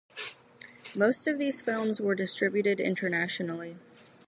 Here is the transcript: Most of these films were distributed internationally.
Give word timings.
Most 0.95 1.27
of 1.27 1.37
these 1.37 1.61
films 1.61 2.01
were 2.01 2.15
distributed 2.15 2.79
internationally. 2.79 3.77